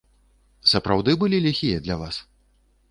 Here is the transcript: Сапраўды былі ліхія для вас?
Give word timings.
Сапраўды 0.71 1.11
былі 1.25 1.43
ліхія 1.47 1.77
для 1.89 1.95
вас? 2.05 2.15